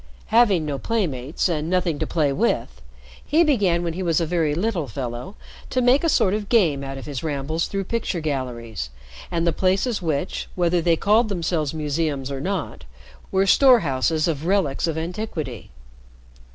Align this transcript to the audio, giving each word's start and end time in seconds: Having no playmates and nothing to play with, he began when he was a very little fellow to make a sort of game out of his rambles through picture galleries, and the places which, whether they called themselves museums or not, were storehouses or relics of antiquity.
Having 0.33 0.65
no 0.65 0.79
playmates 0.79 1.47
and 1.47 1.69
nothing 1.69 1.99
to 1.99 2.07
play 2.07 2.33
with, 2.33 2.81
he 3.23 3.43
began 3.43 3.83
when 3.83 3.93
he 3.93 4.01
was 4.01 4.19
a 4.19 4.25
very 4.25 4.55
little 4.55 4.87
fellow 4.87 5.35
to 5.69 5.79
make 5.79 6.03
a 6.03 6.09
sort 6.09 6.33
of 6.33 6.49
game 6.49 6.83
out 6.83 6.97
of 6.97 7.05
his 7.05 7.21
rambles 7.21 7.67
through 7.67 7.83
picture 7.83 8.19
galleries, 8.19 8.89
and 9.29 9.45
the 9.45 9.53
places 9.53 10.01
which, 10.01 10.47
whether 10.55 10.81
they 10.81 10.95
called 10.97 11.29
themselves 11.29 11.71
museums 11.71 12.31
or 12.31 12.41
not, 12.41 12.83
were 13.31 13.45
storehouses 13.45 14.27
or 14.27 14.33
relics 14.33 14.87
of 14.87 14.97
antiquity. 14.97 15.69